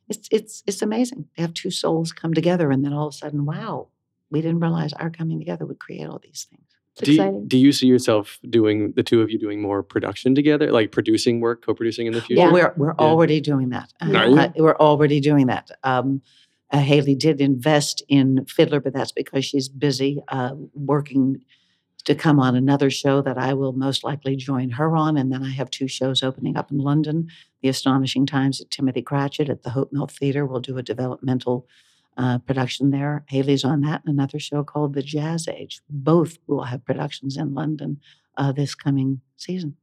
[0.09, 3.17] it's it's it's amazing to have two souls come together and then all of a
[3.17, 3.89] sudden, wow,
[4.31, 6.63] we didn't realize our coming together would create all these things.
[7.01, 10.35] It's Do you, do you see yourself doing the two of you doing more production
[10.35, 12.43] together, like producing work, co-producing in the future?
[12.45, 13.07] Well, we're we're Yeah.
[13.07, 13.93] already doing that.
[14.01, 14.15] Are?
[14.17, 15.71] Uh, we're already doing that.
[15.85, 16.23] Um,
[16.71, 21.43] uh, Haley did invest in Fiddler, but that's because she's busy uh, working
[22.05, 25.17] to come on another show that I will most likely join her on.
[25.17, 27.29] And then I have two shows opening up in London
[27.63, 30.47] The Astonishing Times at Timothy Cratchit at the Hope Mill Theatre.
[30.47, 31.67] We'll do a developmental
[32.19, 33.25] uh, production there.
[33.29, 35.81] Haley's on that, and another show called The Jazz Age.
[35.89, 38.01] Both will have productions in London
[38.37, 39.77] uh, this coming season.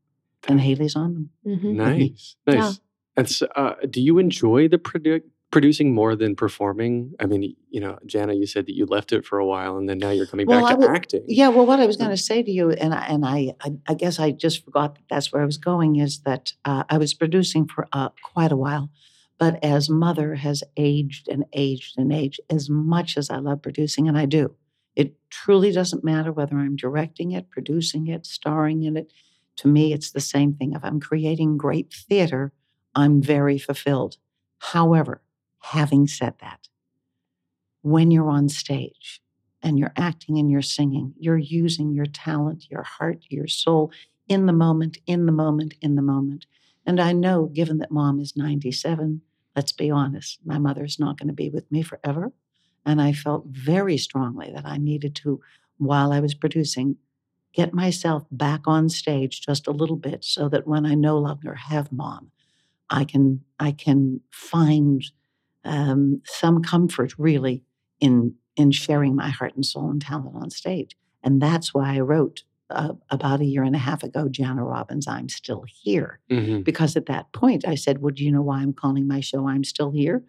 [0.47, 1.29] And Haley's on them.
[1.47, 1.73] Mhm.
[1.75, 2.55] Nice, nice.
[2.55, 2.71] Yeah.
[3.17, 7.13] And so, uh, do you enjoy the produ- producing more than performing?
[7.19, 9.87] I mean, you know, Jana, you said that you left it for a while, and
[9.89, 11.23] then now you're coming Well, back I to would- acting.
[11.27, 13.69] Yeah, well, what I was going to say to you, and I, and I, I,
[13.87, 16.97] I guess I just forgot that that's where I was going, is that uh, I
[16.97, 18.89] was producing for uh, quite a while,
[19.37, 24.07] but as mother has aged and aged and aged, as much as I love producing,
[24.07, 24.55] and I do,
[24.95, 29.11] it truly doesn't matter whether I'm directing it, producing it, starring in it.
[29.57, 30.73] To me, it's the same thing.
[30.73, 32.53] If I'm creating great theater,
[32.93, 34.17] I'm very fulfilled.
[34.59, 35.21] However,
[35.59, 36.69] having said that,
[37.81, 39.21] when you're on stage
[39.61, 43.91] and you're acting and you're singing, you're using your talent, your heart, your soul
[44.27, 46.45] in the moment, in the moment, in the moment.
[46.85, 49.21] And I know, given that mom is 97,
[49.55, 52.31] let's be honest, my mother's not going to be with me forever.
[52.85, 55.41] And I felt very strongly that I needed to,
[55.77, 56.97] while I was producing,
[57.53, 61.55] get myself back on stage just a little bit so that when I no longer
[61.55, 62.31] have mom,
[62.89, 65.03] I can I can find
[65.63, 67.63] um, some comfort really
[67.99, 70.95] in in sharing my heart and soul and talent on stage.
[71.23, 75.07] And that's why I wrote uh, about a year and a half ago, Jana Robbins,
[75.07, 76.19] I'm Still Here.
[76.31, 76.63] Mhm.
[76.63, 79.47] Because at that point, I said, Well, do you know why I'm calling my show
[79.47, 80.23] I'm Still Here?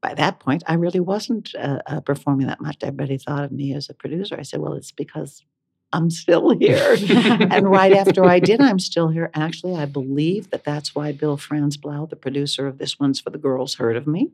[0.00, 2.76] By that point, I really wasn't uh, uh, performing that much.
[2.82, 4.36] Everybody thought of me as a producer.
[4.38, 5.44] I said, Well, it's because
[5.92, 6.96] I'm still here.
[7.08, 11.36] and right after I did I'm Still Here, actually, I believe that that's why Bill
[11.36, 14.30] Franzblau, the producer of This One's for the Girls, heard of me.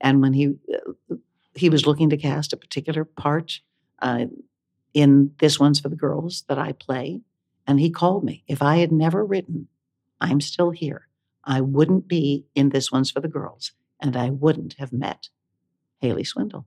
[0.00, 1.16] And when he uh,
[1.54, 3.60] he was looking to cast a particular part
[4.00, 4.26] uh,
[4.94, 7.22] in This One's for the Girls that I play,
[7.66, 8.44] and he called me.
[8.48, 9.68] If I had never written
[10.20, 11.08] I'm Still Here,
[11.44, 15.28] I wouldn't be in This One's for the Girls, and I wouldn't have met
[16.00, 16.64] Haley Swindal.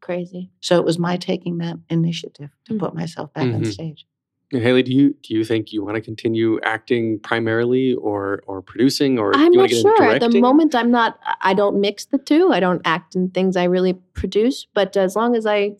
[0.00, 0.50] Crazy.
[0.60, 2.78] So it was my taking that initiative to Mhm.
[2.78, 3.72] put myself back on Mhm.
[3.72, 4.06] stage.
[4.52, 9.16] Haley, do you do you think you want to continue acting primarily, or or producing,
[9.18, 10.02] or I'm you not want to get sure.
[10.02, 11.20] At the moment, I'm not.
[11.40, 12.50] I don't mix the two.
[12.50, 14.66] I don't act in things I really produce.
[14.74, 15.76] But as long as I,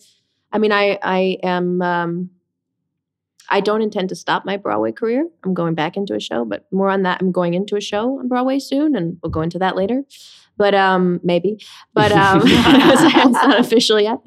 [0.53, 1.83] I mean, I I am.
[1.83, 2.31] Um,
[3.53, 5.27] I don't intend to stop my Broadway career.
[5.45, 7.21] I'm going back into a show, but more on that.
[7.21, 10.05] I'm going into a show on Broadway soon, and we'll go into that later.
[10.57, 11.59] But um, maybe.
[11.93, 14.19] But um, it's not official yet.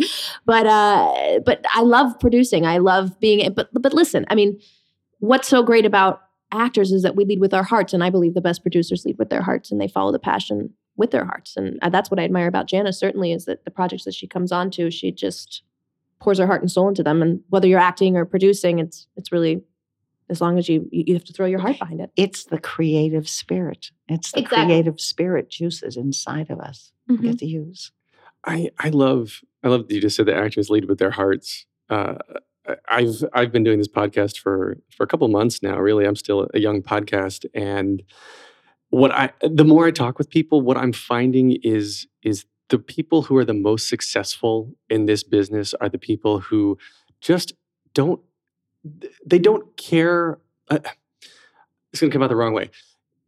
[0.45, 2.65] But uh, but I love producing.
[2.65, 3.53] I love being.
[3.53, 4.59] But but listen, I mean,
[5.19, 8.33] what's so great about actors is that we lead with our hearts and i believe
[8.33, 11.57] the best producers lead with their hearts and they follow the passion with their hearts
[11.57, 14.27] and uh, that's what i admire about jana certainly is that the projects that she
[14.27, 15.63] comes on to she just
[16.19, 19.31] pours her heart and soul into them and whether you're acting or producing it's it's
[19.31, 19.61] really
[20.29, 22.57] as long as you you you have to throw your heart behind it It's the
[22.59, 23.91] creative spirit.
[24.07, 24.65] It's the Exactly.
[24.65, 27.21] creative spirit juices inside of us we Mhm.
[27.23, 27.91] get to use.
[28.45, 31.65] I I love I love that you just said that actors lead with their hearts.
[31.89, 32.15] Uh,
[32.87, 35.77] I've I've been doing this podcast for for a couple months now.
[35.79, 38.01] Really, I'm still a young podcast, and
[38.89, 43.23] what I the more I talk with people, what I'm finding is is the people
[43.23, 46.77] who are the most successful in this business are the people who
[47.21, 47.53] just
[47.93, 48.21] don't
[49.25, 50.39] they don't care.
[50.69, 50.79] Uh,
[51.91, 52.69] it's going to come out the wrong way.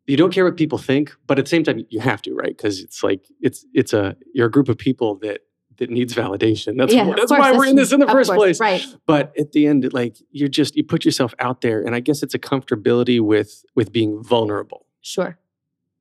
[0.08, 2.56] You don't care what people think, but at the same time, you have to, right?
[2.56, 5.42] Because it's like it's it's a you're a group of people that
[5.78, 6.78] that needs validation.
[6.78, 8.60] That's Yeah, wh- that's course, why we're in this in the first course, place.
[8.60, 12.00] right But at the end, like you're just you put yourself out there, and I
[12.02, 15.38] guess it's a comfortability with with being vulnerable sure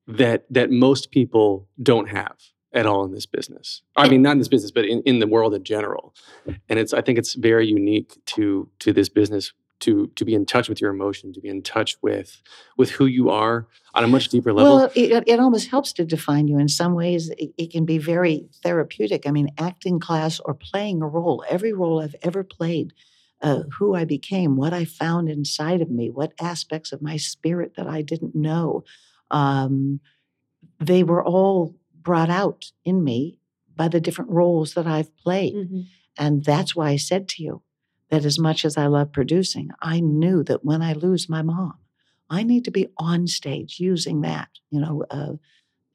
[0.06, 2.36] that that most people don't have
[2.74, 3.82] at all in this business.
[3.96, 6.14] I mean, not in this business, but in, in the world in general.
[6.68, 10.44] And it's I think it's very unique to to this business to to be in
[10.44, 12.42] touch with your emotion, to be in touch with
[12.76, 14.76] with who you are on a much deeper level.
[14.76, 17.30] Well, it, it almost helps to define you in some ways.
[17.38, 19.26] It, it can be very therapeutic.
[19.26, 22.92] I mean, acting class or playing a role, every role I've ever played,
[23.42, 27.74] uh, who I became, what I found inside of me, what aspects of my spirit
[27.76, 28.84] that I didn't know,
[29.30, 30.00] um,
[30.80, 33.40] they were all brought out in me
[33.76, 35.54] by the different roles that I've played.
[35.54, 35.86] Mhm.
[36.18, 37.62] And that's why I said to you
[38.10, 41.74] that as much as I love producing, I knew that when I lose my mom,
[42.30, 45.34] I need to be on stage using that, you know, uh,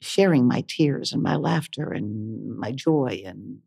[0.01, 3.59] sharing my tears and my laughter and my joy and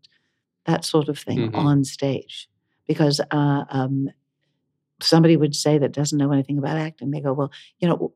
[0.67, 1.55] that sort of thing Mhm.
[1.57, 2.49] on stage.
[2.89, 4.11] Because uh, um,
[5.01, 8.15] somebody would say that doesn't know anything about acting, they go, Well, you know,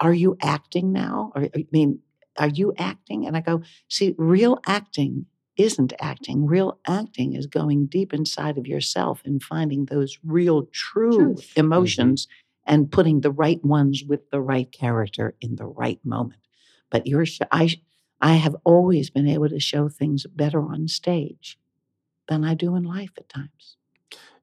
[0.00, 1.32] are you acting now?
[1.34, 2.00] Or I mean,
[2.38, 3.26] are you acting?
[3.26, 6.46] And I go, See, real acting isn't acting.
[6.46, 11.38] Real acting is going deep inside of yourself and finding those real, true Truth.
[11.38, 11.60] Mm-hmm.
[11.60, 12.28] emotions
[12.66, 16.40] and putting the right ones with the right character in the right moment.
[16.90, 17.80] But you're, sh- I, sh-
[18.20, 21.58] I have always been able to show things better on stage
[22.28, 23.76] than I do in life at times.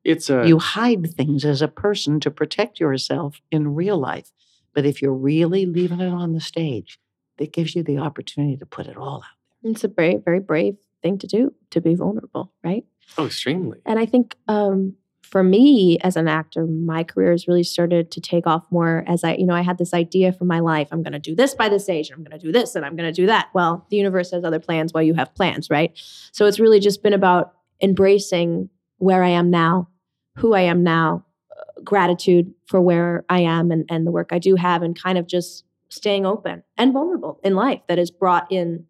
[0.04, 4.32] it's a You hide things as a person to protect yourself in real life.
[4.74, 6.98] But if you're really leaving it on the stage,
[7.38, 9.24] that gives you the opportunity to put it all out.
[9.62, 9.72] There.
[9.72, 12.86] It's a brave very brave thing to do to be vulnerable right
[13.18, 13.80] oh extremely.
[13.86, 14.96] And I think um,
[15.34, 19.24] for me as an actor, my career has really started to take off more as
[19.24, 20.90] I, you know, I had this idea for my life.
[20.92, 22.86] I'm going to do this by this age, and I'm going to do this, and
[22.86, 23.50] I'm going to do that.
[23.52, 25.92] Well, the universe has other plans while you have plans, right?
[26.34, 29.90] So it's really just been about embracing where I am now,
[30.38, 34.38] who I am now, uh, gratitude for where I am and, and the work I
[34.38, 35.64] do have, and kind of just
[35.94, 38.86] staying open and vulnerable in life that has brought in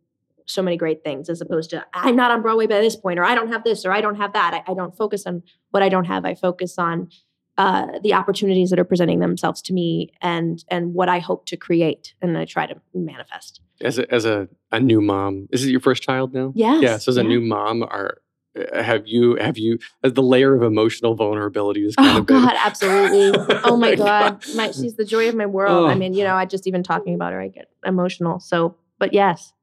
[0.45, 3.23] so many great things as opposed to I'm not on Broadway by this point, or
[3.23, 4.53] I don't have this, or I don't have that.
[4.53, 6.25] I, I don't focus on what I don't have.
[6.25, 7.09] I focus on
[7.57, 11.57] uh, the opportunities that are presenting themselves to me and and what I hope to
[11.57, 13.61] create, and I try to manifest.
[13.81, 16.51] As a as a, a new mom, is it your first child now?
[16.55, 16.97] Yes, Yeah.
[16.97, 18.17] So as a new mom, are
[18.55, 22.25] Uh, have you have you as the layer of emotional vulnerability is kind Oh of
[22.27, 23.31] been- God, absolutely.
[23.63, 25.89] Oh my God, my, she's the joy of my world.
[25.89, 25.95] I Oh.
[25.95, 28.39] mean, you know, I just even talking about her, I get emotional.
[28.39, 29.53] So, but yes,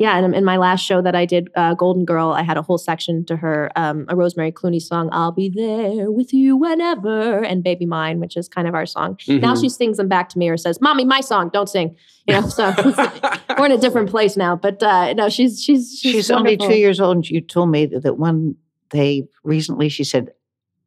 [0.00, 0.16] yeah.
[0.18, 2.78] And in my last show that I did, uh, Golden Girl, I had a whole
[2.78, 7.62] section to her, um, a Rosemary Clooney song, "I'll Be There with You Whenever," and
[7.62, 9.18] "Baby Mine," which is kind of our song.
[9.28, 9.60] Now Mhm.
[9.60, 11.94] she sings them back to me or says, "Mommy, my song, don't sing."
[12.26, 12.72] You know, so
[13.58, 14.56] we're in a different place now.
[14.56, 17.86] But uh, no, she's she's she's, She's, only two years old, and you told me
[17.86, 18.56] that, one
[18.90, 20.30] day recently she said,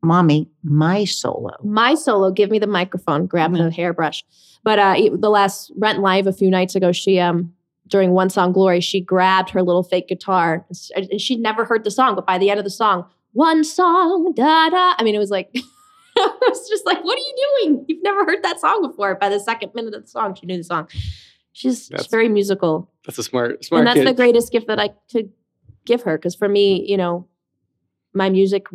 [0.01, 4.23] "Mommy, my solo." my solo give me the microphone grab the hairbrush
[4.63, 4.95] but uh
[5.25, 7.53] the last rent live a few nights ago she um
[7.87, 10.65] during one song glory she grabbed her little fake guitar
[10.95, 14.33] and she'd never heard the song but by the end of the song one song
[14.35, 15.55] da da i mean it was like
[16.17, 17.85] I was just like, what are you doing?
[17.87, 19.15] You've never heard that song before.
[19.15, 20.87] By the second minute of the song, she knew the song.
[21.53, 24.07] She's, she's very musical That's a smart smart and that's kid.
[24.07, 25.31] the greatest gift that I could
[25.85, 26.17] give her.
[26.17, 27.27] Because for me, you know,
[28.13, 28.67] my music,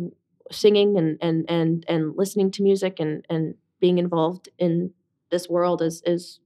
[0.51, 4.91] singing and and and and listening to music and and being involved in
[5.29, 6.39] this world is is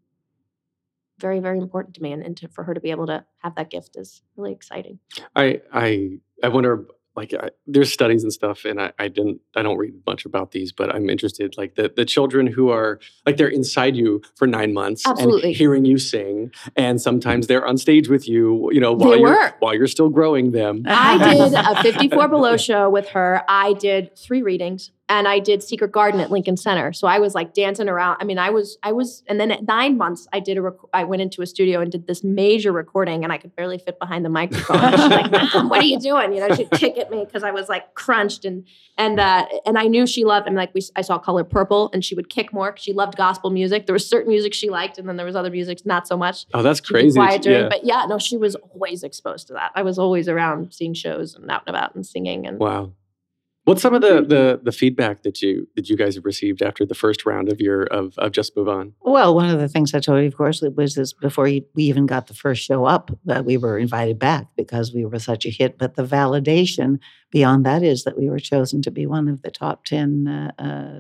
[1.24, 2.12] very very important to me.
[2.12, 5.00] And, and to, for her to be able to have that gift is really exciting.
[5.36, 9.62] I I I wonder like I, there's studies and stuff and I, I didn't I
[9.62, 13.38] don't read much about these but I'm interested like the the children who are like
[13.38, 15.50] they're inside you for nine months Absolutely.
[15.50, 19.20] and hearing you sing and sometimes they're on stage with you you know while They
[19.20, 19.54] you're were.
[19.60, 23.44] while you're still growing them I did a 54 Below show with her.
[23.48, 26.92] I did three readings and I did Secret Garden at Lincoln Center.
[26.92, 28.18] So I was like dancing around.
[28.20, 30.90] I mean, I was, I was, and then at nine months, I did a, rec-
[30.92, 34.00] I went into a studio and did this major recording and I could barely fit
[34.00, 34.80] behind the microphone.
[34.92, 36.34] She's like, Mom, what are you doing?
[36.34, 38.66] You know, she'd kick at me because I was like crunched and,
[38.98, 42.04] and, uh, and I knew she loved, and like we, I saw Color Purple and
[42.04, 43.86] she would kick more 'cause she loved gospel music.
[43.86, 46.46] There was certain music she liked and then there was other music not so much.
[46.56, 47.70] oh that's She'd crazy quiet during- yeah.
[47.70, 49.72] But yeah, no, she was always exposed to that.
[49.76, 52.48] I was always around seeing shows and out and about and singing.
[52.48, 52.92] And wow
[53.66, 56.86] what's some of the the the feedback that you that you guys have received after
[56.86, 59.94] the first round of your of, of just move on Well, one of the things
[59.94, 63.12] I told you, of course, was this before we even got the first show up,
[63.26, 65.78] that we were invited back because we were such a hit.
[65.78, 67.00] But the validation
[67.32, 70.52] beyond that is that we were chosen to be one of the top 10 uh,
[70.62, 71.00] uh,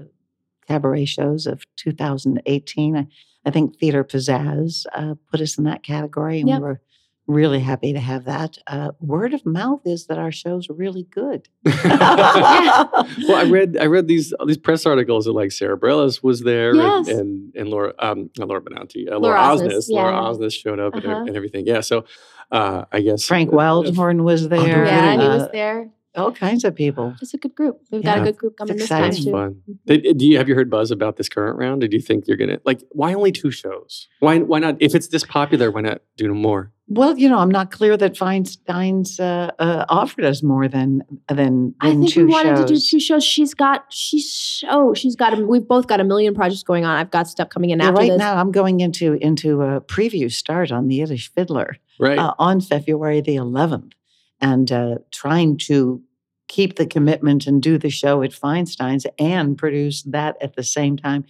[0.67, 2.95] cabaret shows of 2018.
[2.97, 3.07] I,
[3.45, 6.59] I think Theater Pizzazz uh, put us in that category, and Yep.
[6.59, 6.81] we were
[7.27, 8.57] really happy to have that.
[8.67, 11.47] Uh, word of mouth is that our show's really good.
[11.65, 16.75] well, I read I read these these press articles that like Sara Bareilles was there
[16.75, 17.07] Yes.
[17.07, 20.13] and, and and Laura um not Laura Benanti uh, Laura Laura, Osnes, Osnes Laura.
[20.13, 21.23] Osnes showed up and, Uh-huh.
[21.27, 22.05] and everything yeah so
[22.51, 24.85] uh I guess Frank uh, Wildhorn was no there.
[24.85, 25.19] yeah, kidding.
[25.21, 25.89] he uh, was there.
[26.15, 27.15] all kinds of people.
[27.21, 27.79] It's a good group.
[27.91, 29.31] We've got a good group coming It's this time that's exciting.
[29.31, 29.37] too.
[29.37, 29.77] fun.
[29.87, 31.81] Did, do you have you heard buzz about this current round?
[31.81, 34.07] Did you think you're gonna like why only two shows?
[34.19, 35.71] Why why not if it's this popular?
[35.71, 36.72] Why not do more?
[36.87, 41.73] Well, you know, I'm not clear that Feinstein's uh, uh, offered us more than than,
[41.79, 43.23] I think we wanted to do two shows.
[43.23, 46.97] She's got, she's so, she's got, a, we've both got a million projects going on.
[46.97, 48.19] I've got stuff coming in Yeah, after right this.
[48.19, 52.19] now, I'm going into into a preview start on the Yiddish Fiddler Right.
[52.19, 53.93] uh, on February the 11th,
[54.41, 56.01] and uh, trying to
[56.49, 60.97] keep the commitment and do the show at Feinstein's and produce that at the same
[60.97, 61.23] time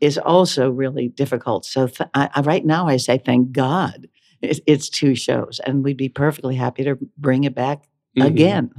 [0.00, 1.64] is also really difficult.
[1.66, 4.08] So th- I, I, right now, I say thank God
[4.42, 8.26] it's, it's two shows, and we'd be perfectly happy to bring it back Mhm.
[8.26, 8.70] again.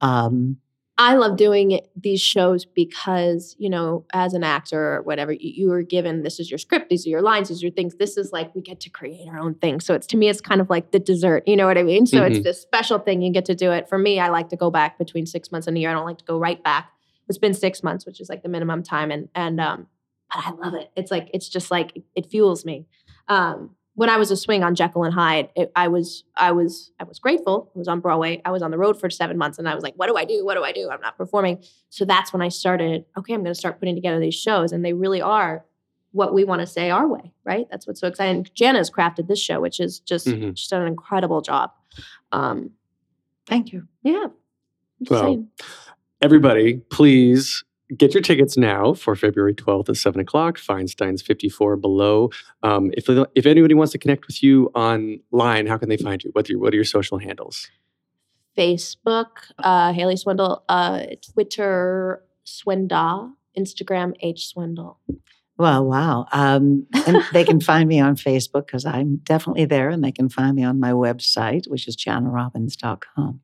[0.00, 0.56] Um,
[0.98, 5.72] I love doing these shows because, you know, as an actor or whatever, you, you
[5.72, 7.94] are given this is your script, these are your lines, these are your things.
[7.96, 9.80] This is like we get to create our own thing.
[9.80, 11.44] So it's to me, it's kind of like the dessert.
[11.46, 12.04] You know what I mean?
[12.06, 12.30] So Mhm.
[12.30, 13.22] it's this special thing.
[13.22, 13.88] You get to do it.
[13.88, 15.88] For me, I like to go back between six months and a year.
[15.88, 16.90] I don't like to go right back.
[17.30, 19.10] It's been six months, which is like the minimum time.
[19.10, 19.86] And and um,
[20.34, 20.90] but I love it.
[20.96, 22.86] It's like it's just like it, it fuels me.
[23.26, 26.90] Um, when I was a swing on Jekyll and Hyde, it, I was I was
[26.98, 27.70] I was grateful.
[27.76, 28.40] I was on Broadway.
[28.46, 30.24] I was on the road for seven months, and I was like, "What do I
[30.24, 30.42] do?
[30.42, 30.88] What do I do?
[30.90, 33.04] I'm not performing." So that's when I started.
[33.18, 35.66] Okay, I'm going to start putting together these shows, and they really are
[36.12, 37.66] what we want to say our way, right?
[37.70, 38.44] That's what's so exciting.
[38.58, 40.56] Jana's crafted this show, which is just Mhm.
[40.56, 41.70] she's done an incredible job.
[42.32, 42.70] Um,
[43.46, 43.86] thank you.
[44.02, 44.28] yeah.
[44.28, 45.46] I'm Well.
[46.22, 47.64] Everybody, please
[47.96, 50.58] get your tickets now for February 12th at 7 o'clock.
[50.58, 52.30] Feinstein's 54 below.
[52.62, 56.30] Um, if, if anybody wants to connect with you online, how can they find you?
[56.32, 57.70] What are your, what are your social handles?
[58.56, 59.26] Facebook,
[59.58, 64.96] uh, Haley Swindal, uh, Twitter, Swindal, Instagram, H Swindal.
[65.56, 66.26] Well, wow.
[66.32, 70.28] Um, and they can find me on Facebook because I'm definitely there, and they can
[70.28, 73.40] find me on my website, which is janarobbins.com.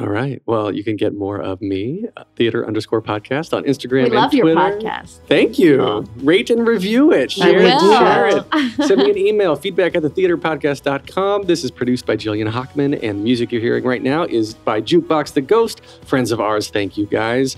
[0.00, 0.40] All right.
[0.46, 4.14] Well, you can get more of me, uh, theater underscore podcast on Instagram we and
[4.14, 5.20] love your podcast.
[5.26, 5.82] Thank you.
[5.82, 6.04] Oh.
[6.16, 7.24] Rate and review it.
[7.24, 7.78] I Share it.
[7.78, 8.86] Share it.
[8.88, 11.42] Send me an email, feedback at thetheaterpodcast.com.
[11.42, 14.80] This is produced by Jillian Hockman, and the music you're hearing right now is by
[14.80, 16.70] Jukebox the Ghost, friends of ours.
[16.70, 17.56] Thank you guys.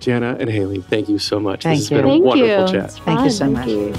[0.00, 1.62] Jana and Haley, thank you so much.
[1.62, 1.96] Thank this has you.
[1.98, 2.80] been a Thank wonderful you.
[2.80, 2.90] chat.
[3.04, 3.30] Thank you fun.
[3.30, 3.68] so much.
[3.68, 3.92] you.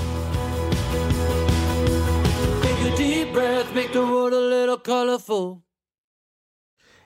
[2.61, 5.63] Take a deep breath, make the world a little colorful.